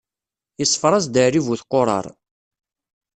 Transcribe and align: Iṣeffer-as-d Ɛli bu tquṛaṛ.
Iṣeffer-as-d 0.63 1.15
Ɛli 1.25 1.41
bu 1.45 1.55
tquṛaṛ. 1.61 2.05